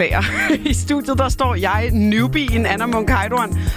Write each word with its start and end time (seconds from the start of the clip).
Beklager. 0.00 0.22
I 0.70 0.74
studiet 0.74 1.18
der 1.18 1.28
står 1.28 1.54
jeg, 1.54 1.90
newbien 1.92 2.66
Anna 2.66 2.86
Munk 2.86 3.10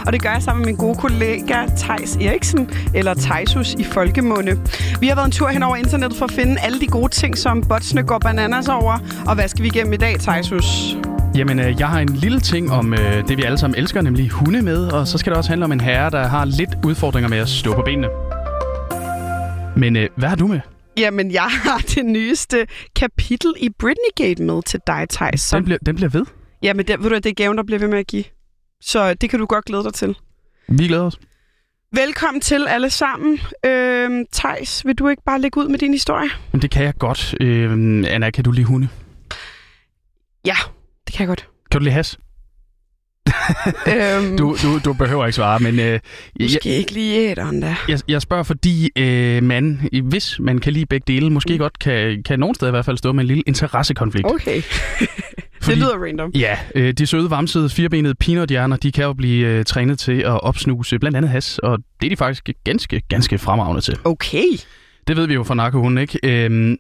og 0.06 0.14
det 0.14 0.22
gør 0.22 0.30
jeg 0.30 0.42
sammen 0.42 0.62
med 0.62 0.66
min 0.66 0.76
gode 0.76 0.98
kollega 0.98 1.66
Tejs 1.78 2.16
Eriksen, 2.16 2.70
eller 2.96 3.14
Tejsus 3.14 3.74
i 3.74 3.84
folkemunde. 3.84 4.60
Vi 5.00 5.08
har 5.08 5.16
været 5.16 5.26
en 5.26 5.32
tur 5.32 5.48
hen 5.48 5.64
over 5.64 5.76
internettet 5.76 6.20
for 6.20 6.26
at 6.26 6.32
finde 6.32 6.56
alle 6.62 6.80
de 6.80 6.88
gode 6.88 7.12
ting, 7.12 7.38
som 7.38 7.64
botsene 7.70 8.04
går 8.04 8.20
bananas 8.20 8.68
over. 8.68 9.00
Og 9.28 9.36
hvad 9.36 9.48
skal 9.48 9.64
vi 9.64 9.68
igennem 9.68 9.94
i 9.94 9.98
dag, 9.98 10.20
Tejsus? 10.20 10.98
Jamen, 11.36 11.60
øh, 11.60 11.80
jeg 11.80 11.88
har 11.88 12.00
en 12.00 12.10
lille 12.10 12.40
ting 12.40 12.72
om 12.72 12.94
øh, 12.94 13.28
det, 13.28 13.38
vi 13.38 13.44
alle 13.44 13.58
sammen 13.58 13.80
elsker, 13.80 14.02
nemlig 14.02 14.30
hunde 14.30 14.62
med. 14.62 14.92
Og 14.92 15.08
så 15.08 15.18
skal 15.18 15.32
det 15.32 15.38
også 15.38 15.50
handle 15.50 15.66
om 15.66 15.72
en 15.72 15.82
herre, 15.82 16.10
der 16.10 16.28
har 16.28 16.46
lidt 16.46 16.70
udfordringer 16.86 17.30
med 17.30 17.38
at 17.38 17.50
stå 17.50 17.74
på 17.74 17.82
benene. 17.82 18.08
Men 19.76 19.96
øh, 19.96 20.10
hvad 20.16 20.30
har 20.30 20.36
du 20.36 20.48
med? 20.48 20.60
Jamen, 20.98 21.32
jeg 21.32 21.50
har 21.52 21.78
det 21.96 22.06
nyeste 22.06 22.68
kapitel 22.96 23.54
i 23.58 23.70
Britney-gate 23.70 24.44
med 24.44 24.64
til 24.64 24.80
dig, 24.88 25.10
Thijs. 25.10 25.50
Den 25.50 25.64
bliver, 25.64 25.78
den 25.86 25.96
bliver 25.96 26.10
ved? 26.10 26.26
Jamen, 26.62 26.88
det, 26.88 27.04
ved 27.04 27.10
du, 27.10 27.16
det 27.16 27.26
er 27.26 27.34
gaven, 27.34 27.58
der 27.58 27.64
bliver 27.64 27.80
ved 27.80 27.88
med 27.88 27.98
at 28.00 28.08
give. 28.08 28.24
Så 28.82 29.14
det 29.14 29.30
kan 29.30 29.40
du 29.40 29.46
godt 29.46 29.66
glæde 29.66 29.84
dig 29.84 29.94
til. 29.94 30.16
Vi 30.68 30.88
glæder 30.88 31.04
os. 31.04 31.20
Velkommen 31.92 32.42
til 32.42 32.68
alle 32.68 32.90
sammen. 32.90 33.40
Øhm, 33.66 34.26
Thijs, 34.34 34.86
vil 34.86 34.96
du 34.96 35.08
ikke 35.08 35.24
bare 35.26 35.42
lægge 35.42 35.62
ud 35.62 35.68
med 35.68 35.80
din 35.80 35.92
historie? 35.92 36.30
Men 36.52 36.62
det 36.62 36.72
kan 36.72 36.84
jeg 36.84 36.94
godt. 37.00 37.36
Øhm, 37.42 38.06
Anna, 38.06 38.30
kan 38.30 38.44
du 38.44 38.52
lide 38.52 38.66
hunde? 38.66 38.88
Ja, 40.46 40.56
det 41.08 41.16
kan 41.16 41.20
jeg 41.20 41.28
godt. 41.28 41.48
Kan 41.72 41.80
du 41.80 41.84
lide 41.84 41.94
has? 41.94 42.18
Øhm, 43.88 44.38
du, 44.38 44.58
du, 44.64 44.80
du 44.86 44.94
behøver 44.94 45.26
ikke 45.26 45.36
svare, 45.36 45.60
men... 45.60 45.80
Øh, 45.80 46.00
måske 46.42 46.60
jeg, 46.66 46.78
ikke 46.78 46.92
lige 46.92 47.32
æderen 47.32 47.62
da. 47.62 47.76
Jeg, 47.90 48.00
jeg 48.08 48.22
spørger, 48.22 48.44
fordi 48.44 48.90
øh, 48.96 49.44
man, 49.44 49.90
hvis 50.04 50.40
man 50.40 50.60
kan 50.60 50.74
lide 50.74 50.86
begge 50.86 51.14
dele, 51.14 51.30
måske 51.30 51.54
mm. 51.54 51.60
godt 51.60 51.80
kan, 51.80 52.24
kan 52.24 52.40
nogen 52.40 52.56
steder 52.56 52.70
i 52.70 52.74
hvert 52.74 52.86
fald 52.86 52.98
stå 52.98 53.12
med 53.12 53.24
en 53.24 53.28
lille 53.28 53.44
interessekonflikt. 53.48 54.28
Okay. 54.28 54.62
Fordi, 55.62 55.76
det 55.76 55.84
lyder 55.84 55.98
random. 55.98 56.32
Ja, 56.36 56.58
øh, 56.76 56.94
de 56.94 57.08
søde, 57.08 57.30
vamsede, 57.30 57.70
firebenede 57.70 58.16
peanuthjerner, 58.16 58.78
de 58.78 58.92
kan 58.92 59.04
jo 59.04 59.14
blive 59.14 59.48
øh, 59.48 59.66
trænet 59.66 60.00
til 60.00 60.20
at 60.20 60.44
opsnuse 60.44 61.00
blandt 61.00 61.18
andet 61.18 61.32
has, 61.32 61.60
og 61.60 61.78
det 62.02 62.06
er 62.06 62.10
de 62.10 62.16
faktisk 62.16 62.50
ganske, 62.64 63.02
ganske 63.10 63.38
fremragende 63.38 63.82
til. 63.82 63.98
Okay. 64.04 64.46
Det 65.08 65.18
ved 65.18 65.28
vi 65.28 65.34
jo 65.34 65.44
fra 65.44 65.56
narkohunden, 65.56 65.98
ikke? 65.98 66.20
Øhm, 66.24 66.78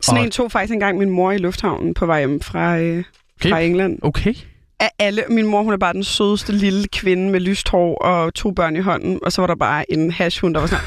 Sådan 0.00 0.18
og... 0.18 0.24
en 0.24 0.30
tog 0.30 0.52
faktisk 0.52 0.72
engang 0.72 0.98
min 0.98 1.10
mor 1.10 1.32
i 1.32 1.38
lufthavnen 1.38 1.94
på 1.94 2.06
vej 2.06 2.18
hjem 2.18 2.40
fra, 2.40 2.78
øh, 2.78 3.04
okay. 3.40 3.50
fra 3.50 3.60
England. 3.60 3.98
Okay 4.02 4.34
af 4.80 4.90
alle. 4.98 5.24
Min 5.30 5.46
mor, 5.46 5.62
hun 5.62 5.72
er 5.72 5.76
bare 5.76 5.92
den 5.92 6.04
sødeste 6.04 6.52
lille 6.52 6.88
kvinde 6.92 7.30
med 7.30 7.40
lyst 7.40 7.68
hår 7.68 7.94
og 7.94 8.34
to 8.34 8.50
børn 8.50 8.76
i 8.76 8.80
hånden. 8.80 9.18
Og 9.22 9.32
så 9.32 9.42
var 9.42 9.46
der 9.46 9.54
bare 9.54 9.92
en 9.92 10.10
hashhund, 10.10 10.54
der 10.54 10.60
var 10.60 10.66
sådan... 10.66 10.84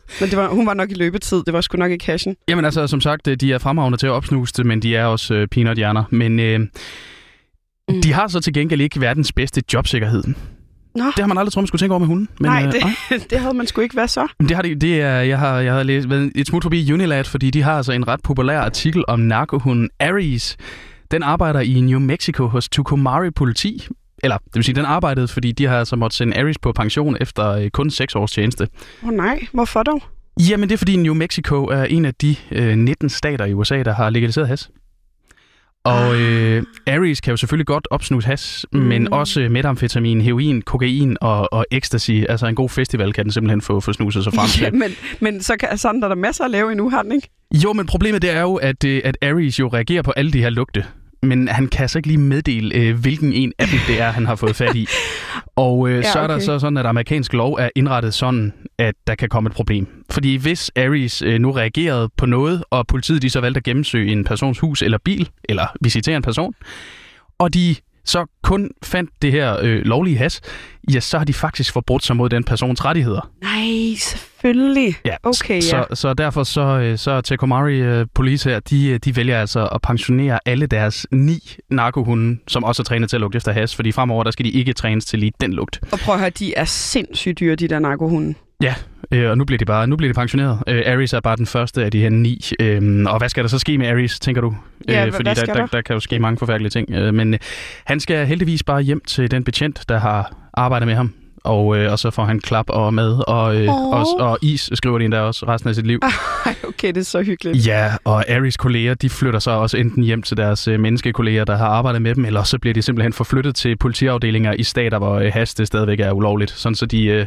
men 0.20 0.30
det 0.30 0.36
var, 0.36 0.48
hun 0.48 0.66
var 0.66 0.74
nok 0.74 0.90
i 0.90 0.94
løbetid. 0.94 1.42
Det 1.46 1.52
var 1.54 1.60
sgu 1.60 1.78
nok 1.78 1.90
ikke 1.90 2.06
hashen. 2.06 2.36
Jamen 2.48 2.64
altså, 2.64 2.86
som 2.86 3.00
sagt, 3.00 3.28
øh, 3.28 3.36
de 3.36 3.52
er 3.52 3.58
fremragende 3.58 3.98
til 3.98 4.06
at 4.06 4.10
opsnuse 4.10 4.54
det, 4.56 4.66
men 4.66 4.82
de 4.82 4.96
er 4.96 5.04
også 5.04 5.34
uh, 5.34 5.46
peanuthjerner. 5.50 6.04
Men 6.10 6.38
uh, 6.38 6.66
mm. 7.94 8.02
de 8.02 8.12
har 8.12 8.28
så 8.28 8.40
til 8.40 8.52
gengæld 8.52 8.80
ikke 8.80 9.00
verdens 9.00 9.32
bedste 9.32 9.62
jobsikkerhed. 9.74 10.24
Nå. 10.94 11.04
Det 11.04 11.18
har 11.18 11.26
man 11.26 11.38
aldrig 11.38 11.52
troet, 11.52 11.62
man 11.62 11.66
skulle 11.66 11.80
tænke 11.80 11.92
over 11.92 11.98
med 11.98 12.06
hunden. 12.06 12.28
Men, 12.40 12.50
Nej, 12.50 12.62
det, 12.62 12.82
øh, 13.12 13.20
det 13.30 13.40
havde 13.40 13.54
man 13.54 13.66
sgu 13.66 13.80
ikke. 13.80 13.94
Hvad 13.94 14.08
så? 14.08 14.26
Det 14.40 14.50
har 14.50 14.62
de, 14.62 14.74
det 14.74 15.00
er, 15.00 15.20
jeg 15.20 15.38
har, 15.38 15.58
jeg 15.58 15.74
har 15.74 15.82
læst 15.82 16.08
et 16.34 16.46
smut 16.46 16.62
forbi 16.62 16.92
Unilad, 16.92 17.24
fordi 17.24 17.50
de 17.50 17.62
har 17.62 17.76
altså 17.76 17.92
en 17.92 18.08
ret 18.08 18.20
populær 18.22 18.60
artikel 18.60 19.04
om 19.08 19.20
narkohunden 19.20 19.90
Aries, 20.00 20.56
den 21.10 21.22
arbejder 21.22 21.60
i 21.60 21.80
New 21.80 21.98
Mexico 21.98 22.46
hos 22.46 22.68
Tucumari 22.68 23.30
politi. 23.30 23.86
Eller, 24.22 24.36
det 24.36 24.54
vil 24.54 24.64
sige, 24.64 24.74
den 24.74 24.84
arbejdede, 24.84 25.28
fordi 25.28 25.52
de 25.52 25.66
har 25.66 25.78
altså 25.78 25.96
måttet 25.96 26.16
sende 26.16 26.40
Aris 26.40 26.58
på 26.58 26.72
pension 26.72 27.16
efter 27.20 27.50
øh, 27.50 27.70
kun 27.70 27.90
6 27.90 28.14
års 28.16 28.32
tjeneste. 28.32 28.68
Åh 29.02 29.08
oh, 29.08 29.14
nej, 29.14 29.46
hvorfor 29.52 29.82
dog? 29.82 30.02
Jamen, 30.50 30.68
det 30.68 30.74
er 30.74 30.78
fordi 30.78 30.96
New 30.96 31.14
Mexico 31.14 31.64
er 31.64 31.84
en 31.84 32.04
af 32.04 32.14
de 32.14 32.36
øh, 32.52 32.76
19 32.76 33.08
stater 33.08 33.44
i 33.44 33.52
USA, 33.52 33.82
der 33.82 33.92
har 33.92 34.10
legaliseret 34.10 34.48
has. 34.48 34.70
Og 35.84 36.14
ah. 36.14 36.20
øh, 36.20 36.62
Aries 36.86 37.20
kan 37.20 37.30
jo 37.30 37.36
selvfølgelig 37.36 37.66
godt 37.66 37.88
opsnuse 37.90 38.26
has, 38.26 38.66
mm. 38.72 38.80
men 38.80 39.12
også 39.12 39.48
metamfetamin, 39.50 40.20
heroin, 40.20 40.62
kokain 40.62 41.16
og, 41.20 41.52
og 41.52 41.66
ecstasy. 41.70 42.10
Altså 42.28 42.46
en 42.46 42.54
god 42.54 42.68
festival 42.68 43.12
kan 43.12 43.24
den 43.24 43.32
simpelthen 43.32 43.60
få, 43.60 43.80
få 43.80 43.92
snuset 43.92 44.24
sig 44.24 44.32
frem 44.32 44.48
til. 44.48 44.62
Ja, 44.62 44.70
men, 44.70 44.90
men 45.20 45.42
så 45.42 45.56
kan, 45.56 45.78
sådan 45.78 46.00
der 46.00 46.06
er 46.06 46.08
der 46.08 46.20
masser 46.20 46.44
at 46.44 46.50
lave 46.50 46.70
endnu, 46.70 46.90
har 46.90 47.02
den 47.02 47.12
ikke? 47.12 47.28
Jo, 47.64 47.72
men 47.72 47.86
problemet 47.86 48.22
det 48.22 48.30
er 48.30 48.40
jo, 48.40 48.54
at, 48.54 48.84
øh, 48.84 49.00
at 49.04 49.16
Aries 49.22 49.58
jo 49.58 49.68
reagerer 49.68 50.02
på 50.02 50.10
alle 50.10 50.32
de 50.32 50.40
her 50.40 50.50
lugte 50.50 50.84
men 51.22 51.48
han 51.48 51.68
kan 51.68 51.88
så 51.88 51.98
ikke 51.98 52.08
lige 52.08 52.18
meddele, 52.18 52.74
øh, 52.74 53.00
hvilken 53.00 53.32
en 53.32 53.52
af 53.58 53.68
dem 53.68 53.78
det 53.86 54.00
er, 54.00 54.10
han 54.10 54.26
har 54.26 54.34
fået 54.34 54.56
fat 54.56 54.76
i. 54.76 54.88
Og 55.56 55.88
øh, 55.88 55.96
ja, 55.96 56.12
så 56.12 56.18
er 56.18 56.26
der 56.26 56.38
så 56.38 56.58
sådan, 56.58 56.76
at 56.76 56.86
amerikansk 56.86 57.32
lov 57.32 57.54
er 57.54 57.68
indrettet 57.74 58.14
sådan, 58.14 58.52
at 58.78 58.94
der 59.06 59.14
kan 59.14 59.28
komme 59.28 59.46
et 59.46 59.52
problem. 59.52 60.04
Fordi 60.10 60.36
hvis 60.36 60.70
Aries 60.76 61.22
øh, 61.22 61.40
nu 61.40 61.50
reagerede 61.50 62.10
på 62.16 62.26
noget, 62.26 62.64
og 62.70 62.86
politiet 62.86 63.22
de 63.22 63.30
så 63.30 63.40
valgte 63.40 63.58
at 63.58 63.64
gennemsøge 63.64 64.12
en 64.12 64.24
persons 64.24 64.58
hus 64.58 64.82
eller 64.82 64.98
bil, 64.98 65.28
eller 65.48 65.66
visitere 65.80 66.16
en 66.16 66.22
person, 66.22 66.54
og 67.38 67.54
de 67.54 67.76
så 68.04 68.26
kun 68.42 68.70
fandt 68.82 69.10
det 69.22 69.32
her 69.32 69.56
øh, 69.62 69.84
lovlige 69.84 70.16
has, 70.16 70.40
ja, 70.92 71.00
så 71.00 71.18
har 71.18 71.24
de 71.24 71.32
faktisk 71.32 71.72
forbrudt 71.72 72.04
sig 72.04 72.16
mod 72.16 72.28
den 72.28 72.44
persons 72.44 72.84
rettigheder. 72.84 73.30
Nej, 73.42 73.94
selvfølgelig. 74.40 74.94
Ja, 75.04 75.16
okay, 75.22 75.54
ja. 75.54 75.60
Så, 75.60 75.86
så 75.94 76.14
derfor 76.14 76.42
så, 76.42 76.60
øh, 76.60 76.98
så 76.98 77.20
Tekomari 77.20 78.00
uh, 78.00 78.06
Police 78.14 78.50
her, 78.50 78.60
de, 78.60 78.88
øh, 78.88 78.98
de 79.04 79.16
vælger 79.16 79.40
altså 79.40 79.66
at 79.66 79.82
pensionere 79.82 80.38
alle 80.46 80.66
deres 80.66 81.06
ni 81.10 81.38
narkohunde, 81.70 82.38
som 82.48 82.64
også 82.64 82.82
er 82.82 82.84
trænet 82.84 83.10
til 83.10 83.16
at 83.16 83.20
lugte 83.20 83.36
efter 83.36 83.52
has, 83.52 83.76
fordi 83.76 83.92
fremover 83.92 84.24
der 84.24 84.30
skal 84.30 84.44
de 84.44 84.50
ikke 84.50 84.72
trænes 84.72 85.04
til 85.04 85.18
lige 85.18 85.32
den 85.40 85.52
lugt. 85.52 85.80
Og 85.92 85.98
prøv 85.98 86.14
at 86.14 86.20
høre, 86.20 86.30
de 86.30 86.54
er 86.54 86.64
sindssygt 86.64 87.40
dyre, 87.40 87.54
de 87.54 87.68
der 87.68 87.78
narkohunde. 87.78 88.34
Ja, 88.62 88.74
øh, 89.12 89.30
og 89.30 89.38
nu 89.38 89.44
bliver 89.44 89.58
de 89.58 89.64
bare 89.64 89.86
nu 89.86 89.96
bliver 89.96 90.12
de 90.12 90.14
pensioneret. 90.16 90.62
Øh, 90.66 90.82
Aries 90.86 91.12
er 91.12 91.20
bare 91.20 91.36
den 91.36 91.46
første 91.46 91.84
af 91.84 91.90
de 91.90 92.00
her 92.00 92.10
ni. 92.10 92.40
Øh, 92.60 93.04
og 93.06 93.18
hvad 93.18 93.28
skal 93.28 93.44
der 93.44 93.48
så 93.48 93.58
ske 93.58 93.78
med 93.78 93.86
Aries, 93.86 94.20
tænker 94.20 94.40
du? 94.40 94.54
Ja, 94.88 95.06
øh, 95.06 95.12
fordi 95.12 95.30
der, 95.30 95.34
der, 95.34 95.54
der, 95.54 95.66
der 95.66 95.82
kan 95.82 95.94
jo 95.94 96.00
ske 96.00 96.18
mange 96.18 96.38
forfærdelige 96.38 96.70
ting. 96.70 96.90
Øh, 96.90 97.14
men 97.14 97.34
øh, 97.34 97.40
han 97.84 98.00
skal 98.00 98.26
heldigvis 98.26 98.62
bare 98.62 98.82
hjem 98.82 99.00
til 99.06 99.30
den 99.30 99.44
betjent, 99.44 99.84
der 99.88 99.98
har 99.98 100.32
arbejdet 100.54 100.86
med 100.86 100.94
ham. 100.94 101.14
Og, 101.44 101.78
øh, 101.78 101.92
og 101.92 101.98
så 101.98 102.10
får 102.10 102.24
han 102.24 102.40
klap 102.40 102.64
og 102.68 102.94
mad 102.94 103.28
og, 103.28 103.56
øh, 103.56 103.68
og, 103.68 104.06
og 104.18 104.38
is, 104.42 104.70
skriver 104.74 104.98
de 104.98 105.04
endda 105.04 105.20
også 105.20 105.46
resten 105.48 105.68
af 105.68 105.74
sit 105.74 105.86
liv. 105.86 106.00
okay, 106.68 106.88
det 106.88 106.96
er 106.96 107.04
så 107.04 107.22
hyggeligt. 107.22 107.66
Ja, 107.66 107.92
og 108.04 108.30
Aries 108.30 108.56
kolleger, 108.56 108.94
de 108.94 109.10
flytter 109.10 109.38
så 109.38 109.50
også 109.50 109.76
enten 109.76 110.02
hjem 110.02 110.22
til 110.22 110.36
deres 110.36 110.68
øh, 110.68 110.80
menneskekolleger, 110.80 111.44
der 111.44 111.56
har 111.56 111.66
arbejdet 111.66 112.02
med 112.02 112.14
dem, 112.14 112.24
eller 112.24 112.42
så 112.42 112.58
bliver 112.58 112.74
de 112.74 112.82
simpelthen 112.82 113.12
forflyttet 113.12 113.54
til 113.54 113.76
politiafdelinger 113.76 114.52
i 114.52 114.62
stater, 114.62 114.98
hvor 114.98 115.14
øh, 115.14 115.32
has 115.32 115.54
det 115.54 115.66
stadigvæk 115.66 116.00
er 116.00 116.12
ulovligt. 116.12 116.50
Sådan 116.50 116.74
så 116.74 116.86
de... 116.86 117.04
Øh, 117.04 117.26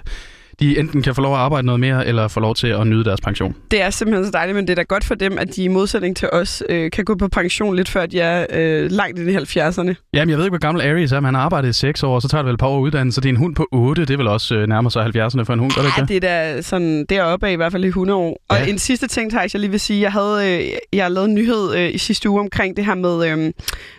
de 0.61 0.79
enten 0.79 1.01
kan 1.01 1.15
få 1.15 1.21
lov 1.21 1.33
at 1.33 1.39
arbejde 1.39 1.65
noget 1.65 1.79
mere, 1.79 2.07
eller 2.07 2.27
få 2.27 2.39
lov 2.39 2.55
til 2.55 2.67
at 2.67 2.87
nyde 2.87 3.03
deres 3.03 3.21
pension. 3.21 3.55
Det 3.71 3.81
er 3.81 3.89
simpelthen 3.89 4.25
så 4.25 4.31
dejligt, 4.31 4.55
men 4.55 4.67
det 4.67 4.71
er 4.71 4.75
da 4.75 4.83
godt 4.83 5.03
for 5.03 5.15
dem, 5.15 5.37
at 5.37 5.55
de 5.55 5.63
i 5.63 5.67
modsætning 5.67 6.17
til 6.17 6.29
os 6.31 6.63
øh, 6.69 6.91
kan 6.91 7.05
gå 7.05 7.15
på 7.15 7.27
pension 7.27 7.75
lidt 7.75 7.89
før 7.89 8.05
de 8.05 8.19
er 8.19 8.45
øh, 8.53 8.91
langt 8.91 9.19
i 9.19 9.25
de 9.25 9.37
70'erne. 9.37 10.09
Jamen, 10.13 10.29
jeg 10.29 10.37
ved 10.37 10.45
ikke, 10.45 10.49
hvor 10.49 10.57
gammel 10.57 10.87
Aries 10.87 11.11
er, 11.11 11.19
men 11.19 11.25
han 11.25 11.35
har 11.35 11.41
arbejdet 11.41 11.69
i 11.69 11.73
6 11.73 12.03
år, 12.03 12.15
og 12.15 12.21
så 12.21 12.27
tager 12.27 12.41
det 12.41 12.47
vel 12.47 12.53
et 12.53 12.59
par 12.59 12.67
år 12.67 12.79
uddannelse, 12.79 13.15
så 13.15 13.21
det 13.21 13.29
er 13.29 13.33
en 13.33 13.37
hund 13.37 13.55
på 13.55 13.67
8, 13.71 14.01
det 14.01 14.09
er 14.13 14.17
vel 14.17 14.27
også 14.27 14.55
øh, 14.55 14.67
nærmere 14.67 14.91
sig 14.91 15.05
70'erne 15.05 15.43
for 15.43 15.53
en 15.53 15.59
hund, 15.59 15.71
gør 15.71 15.81
det 15.81 15.91
ikke 15.97 16.13
det? 16.13 16.29
er 16.29 16.53
da 16.53 16.61
sådan 16.61 17.05
deroppe 17.09 17.47
af 17.47 17.51
i 17.51 17.55
hvert 17.55 17.71
fald 17.71 17.83
i 17.83 17.87
100 17.87 18.19
år. 18.19 18.41
Og 18.49 18.57
ja. 18.57 18.65
en 18.65 18.79
sidste 18.79 19.07
ting, 19.07 19.31
Thijs, 19.31 19.53
jeg 19.53 19.59
lige 19.59 19.71
vil 19.71 19.79
sige, 19.79 20.01
jeg 20.01 20.11
havde 20.11 20.59
øh, 20.59 20.69
jeg 20.93 21.03
har 21.03 21.09
lavet 21.09 21.27
en 21.27 21.35
nyhed 21.35 21.75
øh, 21.75 21.93
i 21.93 21.97
sidste 21.97 22.29
uge 22.29 22.39
omkring 22.39 22.77
det 22.77 22.85
her 22.85 22.95
med, 22.95 23.31
øh, 23.31 23.51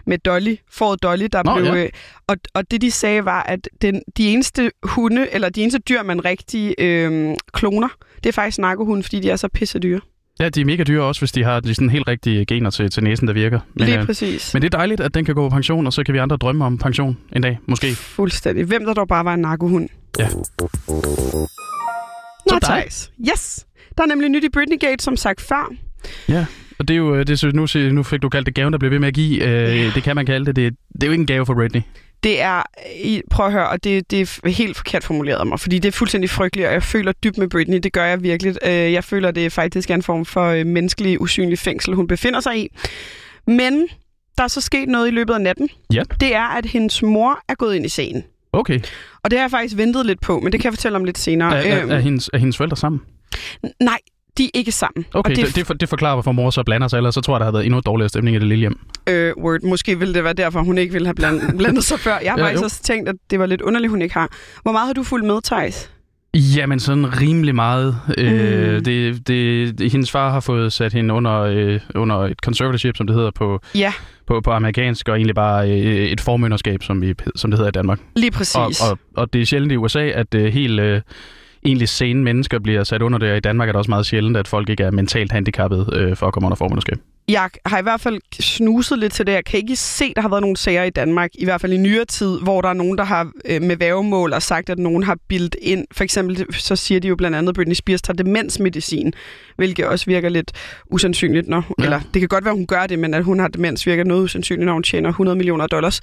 med 0.06 0.19
Dolly, 0.19 0.56
fået 0.71 1.03
Dolly, 1.03 1.27
der 1.33 1.43
Nå, 1.44 1.55
blev... 1.55 1.73
Ja. 1.75 1.84
Øh, 1.84 1.89
og, 2.32 2.38
og 2.54 2.70
det 2.70 2.81
de 2.81 2.91
sagde 2.91 3.25
var, 3.25 3.43
at 3.43 3.69
den, 3.82 4.03
de 4.16 4.28
eneste 4.28 4.70
hunde, 4.82 5.28
eller 5.32 5.48
de 5.48 5.62
eneste 5.62 5.78
dyr, 5.78 6.03
man 6.03 6.25
rigtig 6.25 6.75
øh, 6.78 7.34
kloner, 7.53 7.88
det 8.16 8.28
er 8.28 8.32
faktisk 8.32 8.59
narkohunde, 8.59 9.03
fordi 9.03 9.20
de 9.20 9.31
er 9.31 9.37
så 9.37 9.48
pisse 9.48 9.78
dyre. 9.78 10.00
Ja, 10.41 10.48
de 10.48 10.60
er 10.60 10.65
mega 10.65 10.82
dyre 10.82 11.03
også, 11.03 11.20
hvis 11.20 11.32
de 11.32 11.44
har 11.44 11.60
de 11.60 11.75
sådan 11.75 11.91
helt 11.91 12.09
rigtige 12.09 12.47
gener 12.47 12.70
til, 12.70 12.91
til 12.91 13.04
næsen, 13.04 13.28
der 13.28 13.34
virker. 13.34 13.60
Men, 13.75 13.84
Lige 13.84 13.98
øh, 13.98 14.06
præcis. 14.06 14.54
Men 14.54 14.62
det 14.62 14.75
er 14.75 14.78
dejligt, 14.78 15.00
at 15.00 15.15
den 15.15 15.25
kan 15.25 15.34
gå 15.34 15.48
på 15.48 15.54
pension, 15.54 15.87
og 15.87 15.93
så 15.93 16.05
kan 16.05 16.14
vi 16.14 16.19
andre 16.19 16.37
drømme 16.37 16.64
om 16.64 16.79
pension 16.79 17.19
en 17.37 17.43
dag, 17.43 17.58
måske. 17.67 17.94
Fuldstændig. 17.94 18.64
Hvem 18.64 18.85
der 18.85 18.94
dog 18.94 19.08
bare 19.08 19.25
var 19.25 19.35
en 19.35 19.40
narkohund? 19.40 19.88
Ja. 20.19 20.28
Nå, 22.50 22.58
Thijs. 22.62 23.12
Yes. 23.31 23.67
Der 23.96 24.02
er 24.02 24.06
nemlig 24.06 24.28
nyt 24.28 24.44
i 24.44 24.49
Britney 24.49 24.78
Gate, 24.78 25.05
som 25.05 25.17
sagt 25.17 25.40
før. 25.40 25.73
Ja, 26.28 26.46
og 26.82 26.88
det 26.88 26.94
er 26.94 26.99
jo, 26.99 27.23
det, 27.23 27.55
nu, 27.55 27.67
nu 27.93 28.02
fik 28.02 28.23
du 28.23 28.28
kaldt 28.28 28.46
det 28.46 28.55
gaven, 28.55 28.73
der 28.73 28.78
blev 28.78 28.90
ved 28.90 28.99
med 28.99 29.08
at 29.08 29.14
give. 29.14 29.44
Øh, 29.44 29.94
det 29.94 30.02
kan 30.02 30.17
man 30.17 30.26
kalde 30.26 30.46
det. 30.46 30.56
det. 30.56 30.76
Det 31.02 31.06
er 31.06 31.10
jo 31.10 31.12
ikke 31.12 31.22
en 31.22 31.26
gave 31.26 31.46
for 31.46 31.54
Britney. 31.54 31.81
Det 32.22 32.40
er, 32.40 32.62
prøv 33.31 33.46
at 33.46 33.52
høre, 33.52 33.69
og 33.69 33.84
det, 33.84 34.10
det 34.10 34.20
er 34.20 34.49
helt 34.49 34.76
forkert 34.76 35.04
formuleret 35.04 35.38
af 35.38 35.46
mig, 35.46 35.60
fordi 35.60 35.78
det 35.78 35.88
er 35.88 35.93
fuldstændig 35.93 36.31
frygteligt, 36.31 36.66
og 36.69 36.72
jeg 36.75 36.82
føler 36.82 37.12
dybt 37.12 37.38
med 37.38 37.49
Britney, 37.49 37.78
det 37.78 37.93
gør 37.93 38.04
jeg 38.04 38.22
virkelig. 38.22 38.56
Øh, 38.64 38.93
jeg 38.93 39.04
føler, 39.04 39.31
det 39.31 39.46
er 39.46 39.50
faktisk 39.50 39.90
en 39.90 40.02
form 40.02 40.25
for 40.25 40.46
øh, 40.46 40.66
menneskelig, 40.66 41.20
usynlig 41.20 41.58
fængsel, 41.58 41.94
hun 41.94 42.06
befinder 42.06 42.40
sig 42.40 42.58
i. 42.58 42.69
Men 43.46 43.88
der 44.38 44.44
er 44.44 44.49
så 44.49 44.60
sket 44.60 44.88
noget 44.88 45.08
i 45.08 45.10
løbet 45.10 45.34
af 45.34 45.40
natten. 45.40 45.69
Ja. 45.93 46.02
Det 46.20 46.34
er, 46.34 46.56
at 46.56 46.66
hendes 46.66 47.02
mor 47.02 47.38
er 47.49 47.54
gået 47.54 47.76
ind 47.76 47.87
i 47.87 47.88
scenen. 47.88 48.25
Okay. 48.52 48.81
Og 49.25 49.31
det 49.31 49.38
har 49.38 49.44
jeg 49.44 49.50
faktisk 49.50 49.76
ventet 49.76 50.06
lidt 50.06 50.20
på, 50.20 50.40
men 50.40 50.52
det 50.52 50.60
kan 50.60 50.69
jeg 50.69 50.72
fortælle 50.72 50.96
om 50.96 51.04
lidt 51.04 51.19
senere. 51.19 51.56
Er, 51.56 51.75
er, 51.75 51.76
er, 51.76 51.82
øhm. 51.82 52.02
hendes, 52.02 52.31
er 52.32 52.38
hendes 52.38 52.56
forældre 52.56 52.76
sammen? 52.76 53.00
Nej, 53.81 53.99
de 54.38 54.44
er 54.44 54.50
ikke 54.55 54.73
sammen. 54.73 55.05
Okay, 55.14 55.37
det, 55.37 55.56
det, 55.56 55.67
for, 55.67 55.75
det 55.75 55.88
forklarer, 55.88 56.14
hvorfor 56.14 56.32
mor 56.32 56.50
så 56.50 56.62
blander 56.62 56.88
sig, 56.88 56.96
ellers 56.96 57.14
så 57.14 57.20
tror 57.20 57.34
jeg, 57.34 57.40
der 57.40 57.44
har 57.44 57.52
været 57.52 57.64
endnu 57.64 57.81
dårligere 57.87 58.08
stemning 58.08 58.37
i 58.37 58.38
det 58.38 58.49
lille 58.49 58.61
hjem. 58.61 58.79
Øh, 59.06 59.32
word. 59.37 59.62
Måske 59.62 59.99
ville 59.99 60.14
det 60.14 60.25
være 60.25 60.32
derfor, 60.32 60.61
hun 60.61 60.79
ikke 60.79 60.93
ville 60.93 61.06
have 61.06 61.14
blandet, 61.14 61.55
blandet 61.58 61.84
sig 61.84 62.00
før. 62.00 62.19
Jeg 62.23 62.32
har 62.32 62.38
ja, 62.38 62.44
faktisk 62.44 62.64
også 62.64 62.82
tænkt, 62.82 63.08
at 63.08 63.14
det 63.31 63.38
var 63.38 63.46
lidt 63.46 63.61
underligt, 63.61 63.90
hun 63.90 64.02
ikke 64.02 64.14
har. 64.14 64.29
Hvor 64.62 64.73
meget 64.73 64.87
har 64.87 64.93
du 64.93 65.02
fulgt 65.02 65.26
med, 65.26 65.43
Thijs? 65.43 65.90
Jamen 66.56 66.81
sådan 66.81 67.20
rimelig 67.20 67.55
meget. 67.55 67.96
Øh, 68.19 68.32
mm. 68.32 68.38
Øh, 68.38 68.84
det, 68.84 69.29
det, 69.29 69.79
det, 69.79 69.93
hendes 69.93 70.11
far 70.11 70.31
har 70.31 70.40
fået 70.40 70.73
sat 70.73 70.93
hende 70.93 71.14
under, 71.14 71.40
øh, 71.40 71.81
under 71.94 72.17
et 72.17 72.38
conservatorship, 72.43 72.96
som 72.96 73.06
det 73.06 73.17
hedder 73.17 73.31
på, 73.31 73.61
ja. 73.75 73.93
på, 74.26 74.40
på 74.40 74.50
amerikansk, 74.50 75.08
og 75.08 75.17
egentlig 75.17 75.35
bare 75.35 75.70
øh, 75.70 76.06
et 76.06 76.20
formynderskab, 76.20 76.82
som, 76.82 77.02
vi, 77.02 77.14
som 77.37 77.50
det 77.50 77.58
hedder 77.58 77.69
i 77.69 77.73
Danmark. 77.73 78.00
Lige 78.17 78.31
præcis. 78.31 78.56
Og, 78.56 78.90
og, 78.90 78.99
og 79.17 79.32
det 79.32 79.40
er 79.40 79.46
sjældent 79.46 79.73
i 79.73 79.76
USA, 79.76 80.02
at 80.05 80.35
øh, 80.35 80.52
helt... 80.52 80.81
Øh, 80.81 81.00
egentlig 81.64 81.88
sene 81.88 82.23
mennesker 82.23 82.59
bliver 82.59 82.85
sat 82.85 83.03
under 83.03 83.19
det, 83.19 83.31
og 83.31 83.37
i 83.37 83.41
Danmark 83.41 83.69
er 83.69 83.73
det 83.73 83.79
også 83.79 83.91
meget 83.91 84.06
sjældent, 84.06 84.37
at 84.37 84.49
folk 84.49 84.69
ikke 84.69 84.85
er 84.85 84.91
mentalt 84.91 85.32
handicappet 85.32 85.94
øh, 85.94 86.17
for 86.17 86.26
at 86.26 86.32
komme 86.32 86.47
under 86.47 86.56
formynderskab 86.56 86.99
jeg 87.29 87.50
har 87.67 87.79
i 87.79 87.82
hvert 87.82 88.00
fald 88.00 88.20
snuset 88.41 88.99
lidt 88.99 89.12
til 89.12 89.26
det. 89.26 89.32
Jeg 89.32 89.44
kan 89.44 89.59
ikke 89.59 89.76
se, 89.76 90.05
at 90.05 90.12
der 90.17 90.23
har 90.23 90.29
været 90.29 90.41
nogle 90.41 90.56
sager 90.56 90.82
i 90.82 90.91
Danmark, 90.91 91.31
i 91.35 91.44
hvert 91.44 91.61
fald 91.61 91.73
i 91.73 91.76
nyere 91.76 92.05
tid, 92.05 92.38
hvor 92.41 92.61
der 92.61 92.69
er 92.69 92.73
nogen, 92.73 92.99
der 92.99 93.05
har 93.05 93.31
øh, 93.44 93.62
med 93.62 93.76
vævemål 93.76 94.32
og 94.32 94.43
sagt, 94.43 94.70
at 94.70 94.79
nogen 94.79 95.03
har 95.03 95.17
bildt 95.29 95.56
ind. 95.62 95.87
For 95.93 96.05
eksempel 96.05 96.47
så 96.55 96.76
siger 96.76 97.00
de 97.00 97.09
jo 97.09 97.17
blandt 97.17 97.37
andet, 97.37 97.49
at 97.49 97.55
Britney 97.55 97.75
Spears 97.75 98.03
tager 98.03 98.17
demensmedicin, 98.17 99.12
hvilket 99.56 99.87
også 99.87 100.06
virker 100.06 100.29
lidt 100.29 100.53
usandsynligt. 100.91 101.49
Når, 101.49 101.75
ja. 101.79 101.85
Eller 101.85 102.00
det 102.14 102.20
kan 102.20 102.29
godt 102.29 102.44
være, 102.44 102.53
at 102.53 102.59
hun 102.59 102.67
gør 102.67 102.87
det, 102.87 102.99
men 102.99 103.14
at 103.14 103.25
hun 103.25 103.38
har 103.38 103.49
demens 103.49 103.87
virker 103.87 104.05
noget 104.05 104.23
usandsynligt, 104.23 104.67
når 104.67 104.73
hun 104.73 104.82
tjener 104.82 105.09
100 105.09 105.37
millioner 105.37 105.67
dollars. 105.67 106.00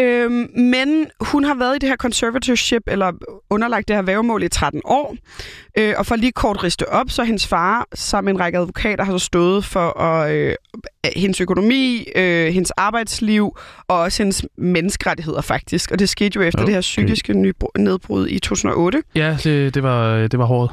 Øhm, 0.00 0.50
men 0.56 1.06
hun 1.20 1.44
har 1.44 1.54
været 1.54 1.76
i 1.76 1.78
det 1.78 1.88
her 1.88 1.96
conservatorship, 1.96 2.82
eller 2.86 3.12
underlagt 3.50 3.88
det 3.88 3.96
her 3.96 4.02
vævemål 4.02 4.42
i 4.42 4.48
13 4.48 4.80
år. 4.84 5.16
Øh, 5.78 5.94
og 5.98 6.06
for 6.06 6.16
lige 6.16 6.32
kort 6.32 6.64
riste 6.64 6.88
op, 6.88 7.10
så 7.10 7.24
hendes 7.24 7.46
far 7.46 7.86
sammen 7.94 8.32
med 8.32 8.34
en 8.34 8.44
række 8.44 8.58
advokater 8.58 9.04
har 9.04 9.18
så 9.18 9.24
stået 9.24 9.64
for 9.64 10.00
at 10.00 10.32
øh, 10.32 10.54
hendes 11.16 11.40
økonomi, 11.40 12.08
øh, 12.16 12.52
hendes 12.52 12.70
arbejdsliv 12.70 13.56
og 13.88 13.98
også 13.98 14.22
hendes 14.22 14.44
menneskerettigheder 14.58 15.40
faktisk. 15.40 15.90
Og 15.90 15.98
det 15.98 16.08
skete 16.08 16.36
jo 16.36 16.42
efter 16.42 16.60
okay. 16.60 16.66
det 16.66 16.74
her 16.74 16.80
psykiske 16.80 17.54
nedbrud 17.78 18.28
i 18.28 18.38
2008. 18.38 19.02
Ja, 19.14 19.36
det, 19.44 19.74
det, 19.74 19.82
var, 19.82 20.26
det 20.26 20.38
var 20.38 20.44
hårdt. 20.44 20.72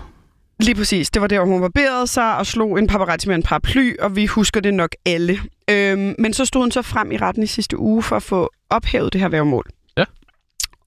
Lige 0.60 0.76
præcis. 0.76 1.10
Det 1.10 1.22
var 1.22 1.28
der, 1.28 1.46
hun 1.46 1.62
barberede 1.62 2.08
sig 2.08 2.38
og 2.38 2.46
slog 2.46 2.80
en 2.80 2.88
paparazzi 2.88 3.28
med 3.28 3.36
en 3.36 3.44
paraply, 3.44 3.96
og 4.00 4.16
vi 4.16 4.26
husker 4.26 4.62
det 4.62 4.74
nok 4.74 4.96
alle. 5.06 5.40
Øhm, 5.70 6.16
men 6.20 6.34
så 6.34 6.46
stod 6.46 6.62
hun 6.62 6.72
så 6.72 6.82
frem 6.82 7.12
i 7.12 7.18
retten 7.18 7.44
i 7.44 7.48
sidste 7.48 7.80
uge 7.80 8.04
for 8.04 8.16
at 8.16 8.24
få 8.24 8.50
ophævet 8.70 9.14
det 9.14 9.22
her 9.22 9.30
værgemål. 9.30 9.66
Ja. 9.98 10.04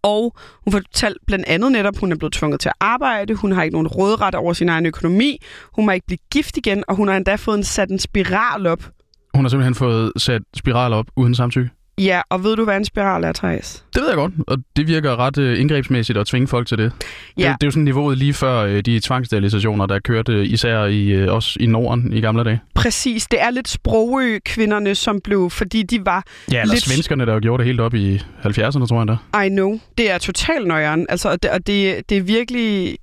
Og 0.03 0.37
hun 0.65 0.73
fortalte 0.73 1.21
blandt 1.27 1.45
andet 1.49 1.73
netop, 1.73 1.95
at 1.95 2.01
hun 2.01 2.13
er 2.13 2.17
blevet 2.17 2.33
tvunget 2.33 2.61
til 2.61 2.69
at 2.69 2.75
arbejde, 2.81 3.35
hun 3.35 3.53
har 3.53 3.63
ikke 3.63 3.75
nogen 3.75 3.89
rådret 3.89 4.35
over 4.35 4.53
sin 4.53 4.69
egen 4.69 4.87
økonomi, 4.87 5.43
hun 5.75 5.87
må 5.87 5.93
ikke 5.93 6.07
blive 6.07 6.19
gift 6.33 6.57
igen, 6.57 6.85
og 6.89 6.97
hun 6.97 7.09
har 7.09 7.17
endda 7.17 7.35
fået 7.35 7.57
en, 7.59 7.65
sat 7.65 7.91
en 7.91 7.99
spiral 7.99 8.67
op. 8.67 8.91
Hun 9.35 9.45
har 9.45 9.49
simpelthen 9.49 9.75
fået 9.75 10.13
sat 10.17 10.43
spiral 10.55 10.93
op 10.93 11.07
uden 11.17 11.35
samtykke? 11.35 11.71
Ja, 11.99 12.21
og 12.31 12.45
ved 12.45 12.57
du, 12.57 12.65
hvad 12.65 12.77
en 12.77 12.85
spiral 12.85 13.25
er, 13.25 13.33
Thijs? 13.33 13.85
Det 13.95 14.03
ved 14.03 14.09
jeg 14.09 14.17
godt, 14.17 14.33
og 14.47 14.59
det 14.77 14.89
virker 14.89 15.17
ret 15.17 15.39
uh, 15.39 15.61
indgrebsmæssigt 15.61 16.19
at 16.19 16.27
tvinge 16.27 16.49
folk 16.49 16.69
til 16.69 16.79
det. 16.79 16.93
Ja. 17.39 17.43
Det, 17.43 17.61
det 17.61 17.67
er 17.67 17.67
jo 17.67 17.71
sådan 17.71 17.85
niveauet 17.85 18.19
lige 18.19 18.35
før 18.35 18.65
uh, 18.65 18.79
de 18.79 19.01
tvangssterilisationer, 19.01 19.87
der 19.87 19.99
kørte 19.99 20.33
uh, 20.33 20.45
især 20.45 20.85
i 20.85 21.25
uh, 21.25 21.35
også 21.35 21.57
i 21.61 21.67
Norden 21.67 22.13
i 22.13 22.21
gamle 22.21 22.45
dage. 22.45 22.61
Præcis, 22.75 23.27
det 23.27 23.43
er 23.43 23.51
lidt 23.51 23.69
sprogø-kvinderne, 23.69 24.95
som 24.95 25.21
blev, 25.21 25.51
fordi 25.51 25.83
de 25.83 26.07
var 26.07 26.25
Ja, 26.53 26.61
eller 26.61 26.75
lidt... 26.75 26.85
svenskerne, 26.85 27.27
der 27.27 27.41
gjorde 27.41 27.61
det 27.61 27.67
helt 27.67 27.81
op 27.81 27.95
i 27.95 28.17
70'erne, 28.17 28.87
tror 28.87 28.99
jeg 28.99 29.09
da. 29.35 29.45
I 29.45 29.49
know. 29.49 29.81
Det 29.99 30.11
er 30.11 30.19
totalt 30.19 30.67
nøjeren. 30.67 31.07
Altså, 31.09 31.31
og 31.31 31.43
det, 31.43 31.51
og 31.51 31.67
det, 31.67 32.11
det 32.11 32.19
er 32.19 32.23
virkelig 32.23 32.99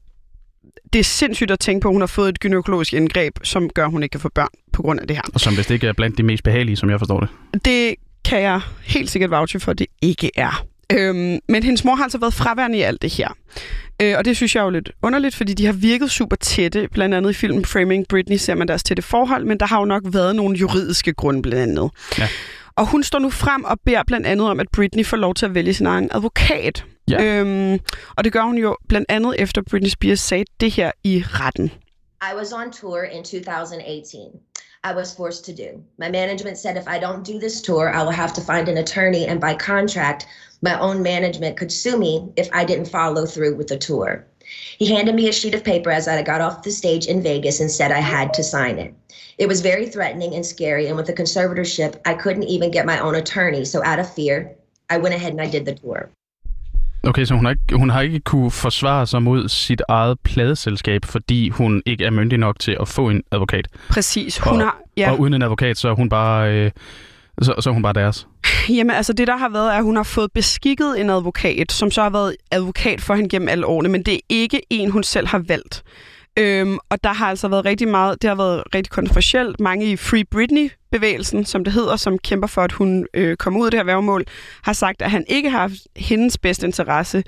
det 0.94 1.00
er 1.00 1.04
sindssygt 1.04 1.52
at 1.52 1.60
tænke 1.60 1.84
på, 1.84 1.88
at 1.88 1.94
hun 1.94 2.02
har 2.02 2.08
fået 2.08 2.30
et 2.30 2.40
gynækologisk 2.40 2.94
indgreb, 2.94 3.34
som 3.44 3.70
gør, 3.70 3.86
at 3.86 3.92
hun 3.92 4.04
ikke 4.04 4.14
kan 4.14 4.20
få 4.22 4.30
børn 4.30 4.48
på 4.74 4.82
grund 4.82 5.00
af 5.00 5.08
det 5.08 5.16
her. 5.16 5.24
Og 5.34 5.40
som 5.40 5.58
vist 5.58 5.72
ikke 5.72 5.88
er 5.88 5.94
blandt 5.94 6.18
de 6.18 6.24
mest 6.24 6.44
behagelige, 6.44 6.76
som 6.76 6.90
jeg 6.90 7.00
forstår 7.00 7.20
det. 7.20 7.30
Det 7.66 7.96
kan 8.34 8.42
jeg 8.42 8.62
helt 8.84 9.12
sikkert 9.12 9.32
vouche 9.32 9.60
for, 9.60 9.72
at 9.72 9.80
det 9.80 9.88
ikke 10.02 10.32
er. 10.36 10.66
Øhm, 10.92 11.40
men 11.50 11.64
hendes 11.64 11.84
mor 11.84 11.96
har 11.96 12.04
altså 12.04 12.18
været 12.18 12.34
fraværende 12.34 12.78
i 12.78 12.82
alt 12.82 13.02
det 13.02 13.10
her. 13.14 13.28
Øh, 14.02 14.18
og 14.18 14.26
det 14.26 14.36
synes 14.36 14.56
jeg 14.56 14.62
er 14.62 14.66
jo 14.66 14.70
lidt 14.70 14.92
underligt, 15.02 15.36
fordi 15.36 15.54
de 15.54 15.66
har 15.66 15.74
virket 15.74 16.12
super 16.12 16.36
tætte. 16.36 16.88
Blandt 16.92 17.16
andet 17.16 17.30
i 17.30 17.34
filmen 17.34 17.66
Framing 17.66 18.08
Britney 18.08 18.38
ser 18.38 18.56
man 18.56 18.68
deres 18.68 18.84
tætte 18.84 19.04
forhold, 19.04 19.46
men 19.46 19.60
der 19.60 19.66
har 19.66 19.80
jo 19.80 19.86
nok 19.86 20.04
været 20.06 20.36
nogle 20.36 20.58
juridiske 20.58 21.14
grunde 21.14 21.42
blandt 21.42 21.62
andet. 21.62 21.92
Ja. 22.18 22.28
Og 22.76 22.88
hun 22.88 23.04
står 23.04 23.20
nu 23.20 23.30
frem 23.30 23.64
og 23.64 23.80
beder 23.86 24.04
blandt 24.08 24.28
andet 24.28 24.48
om, 24.48 24.60
at 24.60 24.68
Britney 24.72 25.06
får 25.06 25.18
lov 25.18 25.34
til 25.34 25.46
at 25.46 25.56
vælge 25.56 25.74
sin 25.74 25.86
egen 25.86 26.10
advokat. 26.12 26.86
Ja. 27.08 27.24
Øhm, 27.24 27.80
og 28.18 28.24
det 28.24 28.34
gør 28.34 28.42
hun 28.42 28.58
jo 28.58 28.78
blandt 28.90 29.06
andet 29.10 29.36
efter 29.40 29.62
Britney 29.70 29.90
Spears 29.90 30.20
sagde 30.20 30.46
det 30.60 30.72
her 30.72 30.92
i 31.04 31.24
retten. 31.26 31.72
I 32.22 32.38
was 32.38 32.54
on 32.54 32.72
tour 32.72 33.04
in 33.04 33.24
2018. 33.24 34.20
I 34.86 34.92
was 34.94 35.14
forced 35.14 35.46
to 35.46 35.54
do. 35.54 35.82
My 35.98 36.10
management 36.10 36.58
said 36.58 36.76
if 36.76 36.90
I 36.90 37.00
don't 37.00 37.24
do 37.24 37.40
this 37.40 37.62
tour, 37.62 37.90
I 37.94 38.04
will 38.04 38.12
have 38.12 38.34
to 38.34 38.42
find 38.42 38.68
an 38.68 38.78
attorney, 38.78 39.26
and 39.26 39.40
by 39.40 39.56
contract, 39.56 40.28
my 40.62 40.78
own 40.78 41.02
management 41.02 41.56
could 41.56 41.72
sue 41.72 41.98
me 41.98 42.34
if 42.36 42.50
I 42.52 42.66
didn't 42.66 42.90
follow 42.90 43.26
through 43.26 43.56
with 43.56 43.68
the 43.68 43.78
tour. 43.78 44.26
He 44.78 44.88
handed 44.88 45.16
me 45.16 45.30
a 45.30 45.32
sheet 45.32 45.56
of 45.56 45.64
paper 45.64 45.90
as 45.90 46.10
I 46.10 46.22
got 46.22 46.42
off 46.42 46.64
the 46.64 46.72
stage 46.72 47.08
in 47.08 47.22
Vegas 47.22 47.62
and 47.62 47.72
said 47.72 47.94
I 47.94 48.02
had 48.02 48.34
to 48.34 48.44
sign 48.44 48.78
it. 48.78 48.94
It 49.38 49.48
was 49.48 49.62
very 49.62 49.86
threatening 49.86 50.36
and 50.36 50.46
scary, 50.46 50.88
and 50.88 50.98
with 50.98 51.08
the 51.08 51.14
conservatorship, 51.14 52.02
I 52.06 52.14
couldn't 52.14 52.44
even 52.44 52.70
get 52.70 52.86
my 52.86 53.00
own 53.00 53.16
attorney. 53.16 53.64
So, 53.64 53.82
out 53.86 54.00
of 54.00 54.14
fear, 54.14 54.54
I 54.90 54.98
went 54.98 55.16
ahead 55.16 55.32
and 55.32 55.42
I 55.42 55.48
did 55.48 55.64
the 55.64 55.76
tour. 55.76 56.10
Okay, 57.04 57.26
så 57.26 57.34
hun 57.36 57.46
har, 57.46 57.52
ikke, 57.52 57.76
hun 57.76 57.90
har 57.90 58.02
ikke 58.02 58.20
kunne 58.20 58.52
forsvare 58.52 59.08
sig 59.08 59.24
mod 59.24 59.50
sit 59.50 59.82
eget 59.88 60.20
pladeselskab, 60.20 61.06
fordi 61.06 61.50
hun 61.50 61.82
ikke 61.86 62.06
er 62.06 62.12
myndig 62.12 62.38
nok 62.38 62.60
til 62.60 62.78
at 62.80 62.88
få 62.88 63.10
en 63.10 63.24
advokat. 63.32 63.68
Præcis. 63.90 64.38
Hun 64.38 64.54
og, 64.54 64.60
har, 64.60 64.78
ja. 64.98 65.12
og 65.12 65.20
uden 65.20 65.34
en 65.34 65.42
advokat, 65.42 65.78
så 65.78 65.90
er 65.90 65.94
hun 65.94 66.10
bare... 66.10 66.52
Øh, 66.52 66.72
så, 67.42 67.56
så 67.60 67.70
er 67.70 67.74
hun 67.74 67.84
bare 67.84 67.94
deres. 67.94 68.28
Jamen, 68.78 68.96
altså 68.96 69.14
det 69.14 69.28
der 69.28 69.38
har 69.38 69.50
været, 69.50 69.74
er, 69.74 69.78
at 69.78 69.84
hun 69.84 69.96
har 69.96 70.04
fået 70.04 70.32
beskikket 70.32 71.02
en 71.02 71.10
advokat, 71.10 71.72
som 71.72 71.92
så 71.92 72.02
har 72.02 72.10
været 72.10 72.36
advokat 72.52 73.02
for 73.02 73.16
hende 73.16 73.30
gennem 73.30 73.48
alle 73.48 73.66
årene, 73.66 73.90
men 73.90 74.04
det 74.04 74.14
er 74.14 74.20
ikke 74.30 74.62
en, 74.70 74.92
hun 74.92 75.04
selv 75.04 75.28
har 75.28 75.44
valgt. 75.48 75.84
Øhm, 76.40 76.78
og 76.90 77.04
der 77.04 77.14
har 77.14 77.30
altså 77.30 77.48
været 77.48 77.66
rigtig 77.66 77.88
meget, 77.88 78.22
det 78.22 78.28
har 78.28 78.36
været 78.36 78.64
rigtig 78.76 78.92
kontroversielt. 78.92 79.60
Mange 79.60 79.92
i 79.92 79.96
Free 79.96 80.24
Britney-bevægelsen, 80.26 81.46
som 81.46 81.64
det 81.64 81.74
hedder, 81.74 81.96
som 81.96 82.18
kæmper 82.18 82.48
for, 82.48 82.62
at 82.62 82.72
hun 82.72 83.06
øh, 83.14 83.38
kommer 83.38 83.60
ud 83.60 83.66
af 83.66 83.72
det 83.72 83.78
her 83.78 83.86
værgemål, 83.86 84.26
har 84.62 84.74
sagt, 84.74 85.02
at 85.02 85.12
han 85.12 85.26
ikke 85.28 85.50
har 85.50 85.60
haft 85.60 85.74
hendes 85.96 86.38
bedste 86.38 86.66
interesse 86.66 87.24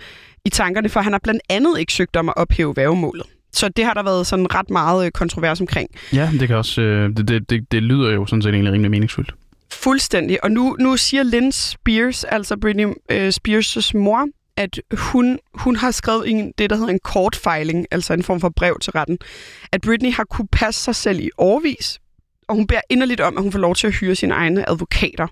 i 0.46 0.50
tankerne, 0.50 0.90
for 0.90 1.00
han 1.00 1.12
har 1.12 1.20
blandt 1.24 1.42
andet 1.50 1.80
ikke 1.80 1.94
søgt 1.94 2.16
om 2.16 2.30
at 2.30 2.38
ophæve 2.38 2.76
værgemålet. 2.76 3.26
Så 3.54 3.70
det 3.70 3.86
har 3.86 3.94
der 3.94 4.04
været 4.04 4.28
sådan 4.28 4.56
ret 4.56 4.70
meget 4.70 5.06
øh, 5.06 5.12
kontrovers 5.12 5.62
omkring. 5.62 5.90
Ja, 6.14 6.30
det 6.40 6.48
kan 6.48 6.58
også, 6.58 6.82
øh, 6.82 7.10
det, 7.18 7.28
det, 7.28 7.50
det, 7.50 7.72
det 7.72 7.84
lyder 7.84 8.12
jo 8.12 8.26
sådan 8.26 8.42
set 8.42 8.54
egentlig 8.54 8.74
rimelig 8.74 8.92
meningsfuldt. 8.92 9.34
Fuldstændig. 9.74 10.44
Og 10.44 10.52
nu, 10.52 10.76
nu 10.80 10.98
siger 10.98 11.24
Lynn 11.24 11.52
Spears, 11.52 12.24
altså 12.24 12.58
Britney 12.58 12.86
øh, 13.12 13.28
Spears' 13.28 13.98
mor, 13.98 14.28
at 14.58 14.80
hun, 14.92 15.40
hun 15.54 15.76
har 15.76 15.92
skrevet 15.92 16.30
en, 16.30 16.54
det, 16.58 16.70
der 16.70 16.76
hedder 16.76 16.90
en 16.90 17.00
court 17.00 17.36
filing, 17.36 17.86
altså 17.92 18.14
en 18.14 18.24
form 18.24 18.40
for 18.40 18.50
brev 18.50 18.78
til 18.82 18.92
retten, 18.92 19.18
at 19.72 19.82
Britney 19.82 20.14
har 20.14 20.24
kunne 20.24 20.48
passe 20.52 20.82
sig 20.82 20.96
selv 20.96 21.20
i 21.20 21.30
årvis, 21.38 22.00
og 22.48 22.56
hun 22.56 22.68
beder 22.68 22.82
inderligt 22.90 23.22
om, 23.22 23.38
at 23.38 23.44
hun 23.44 23.52
får 23.52 23.60
lov 23.60 23.76
til 23.76 23.88
at 23.88 23.94
hyre 23.94 24.16
sine 24.16 24.34
egne 24.34 24.70
advokater. 24.70 25.28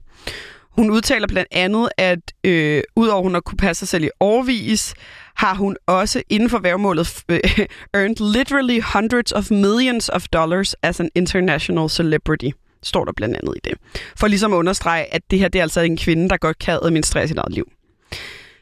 Hun 0.70 0.90
udtaler 0.90 1.28
blandt 1.28 1.48
andet, 1.52 1.90
at 1.98 2.20
øh, 2.44 2.84
udover 2.96 3.24
hun 3.24 3.34
har 3.34 3.42
kunne 3.42 3.58
passe 3.58 3.80
sig 3.80 3.88
selv 3.88 4.04
i 4.04 4.10
årvis, 4.20 4.94
har 5.36 5.56
hun 5.56 5.78
også 5.88 6.24
inden 6.30 6.50
for 6.50 6.60
værmålet 6.60 7.24
øh, 7.30 7.40
earned 7.94 8.34
literally 8.34 8.82
hundreds 8.94 9.32
of 9.32 9.52
millions 9.52 10.10
of 10.10 10.28
dollars 10.28 10.74
as 10.74 11.00
an 11.00 11.10
international 11.16 11.90
celebrity 11.90 12.50
står 12.84 13.06
der 13.06 13.12
blandt 13.18 13.38
andet 13.38 13.54
i 13.56 13.70
det. 13.70 13.78
For 14.18 14.28
ligesom 14.28 14.54
at 14.54 14.58
understrege, 14.58 15.14
at 15.14 15.22
det 15.32 15.40
her 15.40 15.48
det 15.48 15.60
er 15.60 15.64
altså 15.64 15.82
en 15.82 15.98
kvinde, 15.98 16.30
der 16.30 16.38
godt 16.38 16.60
kan 16.60 16.80
administrere 16.84 17.28
sit 17.28 17.38
eget 17.38 17.54
liv. 17.54 17.68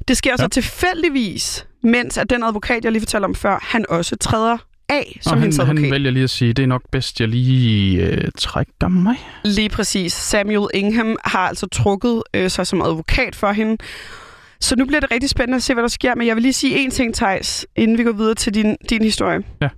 Det 0.08 0.18
sker 0.18 0.32
ja. 0.32 0.38
så 0.38 0.48
tilfældigvis, 0.48 1.66
mens 1.84 2.18
at 2.18 2.30
den 2.30 2.44
advokat, 2.44 2.84
jeg 2.84 2.92
lige 2.92 3.02
fortalte 3.02 3.26
om 3.26 3.36
før, 3.36 3.60
han 3.62 3.86
også 3.90 4.16
træder 4.16 4.58
af 4.90 5.20
som 5.22 5.32
og 5.32 5.40
han, 5.40 5.50
advokat. 5.50 5.80
han 5.84 5.92
vælger 5.92 6.12
lige 6.12 6.24
at 6.24 6.30
sige, 6.30 6.54
det 6.54 6.64
er 6.64 6.68
nok 6.68 6.82
bedst, 6.92 7.20
jeg 7.20 7.28
lige 7.28 8.02
øh, 8.06 8.32
trækker 8.38 8.88
mig. 8.88 9.16
Lige 9.44 9.70
præcis. 9.70 10.14
Samuel 10.14 10.68
Ingham 10.74 11.18
har 11.26 11.48
altså 11.48 11.68
trukket 11.68 12.24
øh, 12.34 12.50
sig 12.50 12.68
som 12.68 12.82
advokat 12.82 13.36
for 13.36 13.52
hende. 13.52 13.78
Så 14.60 14.76
nu 14.76 14.86
bliver 14.86 15.00
det 15.00 15.12
rigtig 15.12 15.30
spændende 15.30 15.56
at 15.56 15.64
se, 15.64 15.74
hvad 15.74 15.84
der 15.84 15.90
sker. 15.90 16.16
Men 16.16 16.28
jeg 16.28 16.36
vil 16.36 16.42
lige 16.42 16.54
sige 16.54 16.78
en 16.78 16.92
ting, 16.92 17.16
Thijs, 17.16 17.66
inden 17.76 17.98
vi 17.98 18.04
går 18.04 18.12
videre 18.12 18.36
til 18.36 18.54
din, 18.54 18.78
din 18.90 19.04
historie. 19.04 19.44
Ja. 19.62 19.70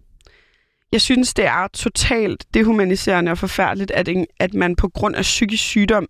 Jeg 0.91 1.01
synes, 1.01 1.33
det 1.33 1.45
er 1.45 1.67
totalt 1.73 2.45
dehumaniserende 2.53 3.31
og 3.31 3.37
forfærdeligt, 3.37 3.91
at, 3.91 4.07
en, 4.07 4.25
at 4.39 4.53
man 4.53 4.75
på 4.75 4.89
grund 4.89 5.15
af 5.15 5.21
psykisk 5.21 5.63
sygdom 5.63 6.05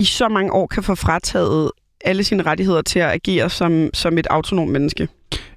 i 0.00 0.04
så 0.04 0.28
mange 0.28 0.52
år 0.52 0.66
kan 0.66 0.82
få 0.82 0.94
frataget 0.94 1.70
alle 2.04 2.24
sine 2.24 2.42
rettigheder 2.42 2.82
til 2.82 2.98
at 2.98 3.10
agere 3.10 3.50
som, 3.50 3.90
som 3.94 4.18
et 4.18 4.26
autonom 4.30 4.68
menneske. 4.68 5.08